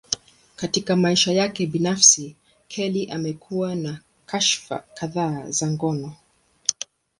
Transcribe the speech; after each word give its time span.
Katika 0.55 0.95
maisha 0.95 1.33
yake 1.33 1.65
binafsi, 1.67 2.35
Kelly 2.67 3.11
amekuwa 3.11 3.75
na 3.75 3.99
kashfa 4.25 4.79
kadhaa 4.79 5.49
za 5.51 5.71
ngono. 5.71 6.15